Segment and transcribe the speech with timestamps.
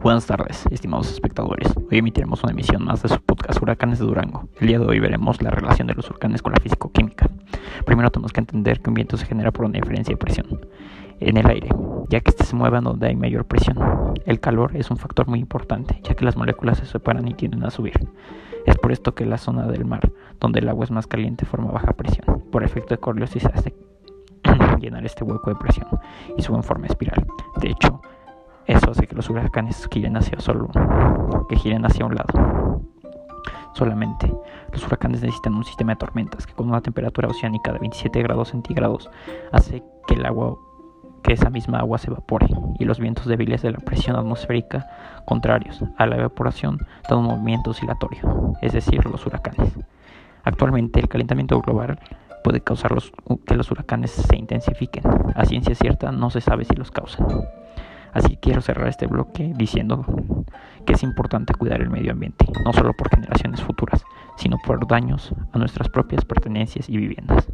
[0.00, 1.72] Buenas tardes, estimados espectadores.
[1.90, 4.48] Hoy emitiremos una emisión más de su podcast Huracanes de Durango.
[4.60, 7.28] El día de hoy veremos la relación de los huracanes con la físico-química.
[7.84, 10.60] Primero tenemos que entender que un viento se genera por una diferencia de presión
[11.20, 11.70] en el aire,
[12.08, 13.78] ya que éste se mueve donde hay mayor presión.
[14.26, 17.64] El calor es un factor muy importante, ya que las moléculas se separan y tienden
[17.64, 17.98] a subir.
[18.66, 21.70] Es por esto que la zona del mar, donde el agua es más caliente, forma
[21.70, 22.42] baja presión.
[22.52, 23.74] Por efecto de Coriolis hace
[24.80, 25.88] llenar este hueco de presión
[26.36, 27.26] y sube en forma espiral.
[27.60, 27.95] De hecho,
[29.16, 30.68] los huracanes giren hacia solo,
[31.48, 32.82] que giren hacia un lado.
[33.72, 34.32] Solamente
[34.72, 38.50] los huracanes necesitan un sistema de tormentas que con una temperatura oceánica de 27 grados
[38.50, 39.10] centígrados
[39.52, 40.56] hace que el agua
[41.22, 42.46] que esa misma agua se evapore
[42.78, 44.86] y los vientos débiles de la presión atmosférica
[45.24, 49.76] contrarios a la evaporación dan un movimiento oscilatorio, es decir, los huracanes.
[50.44, 51.98] Actualmente el calentamiento global
[52.44, 52.94] puede causar
[53.44, 55.02] que los huracanes se intensifiquen.
[55.34, 57.26] A ciencia cierta no se sabe si los causan.
[58.16, 60.06] Así quiero cerrar este bloque diciendo
[60.86, 64.06] que es importante cuidar el medio ambiente, no solo por generaciones futuras,
[64.38, 67.46] sino por daños a nuestras propias pertenencias y viviendas.